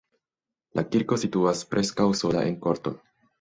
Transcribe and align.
La 0.79 0.83
kirko 0.95 1.17
situas 1.25 1.61
preskaŭ 1.75 2.09
sola 2.23 2.43
en 2.53 2.59
korto. 2.67 2.97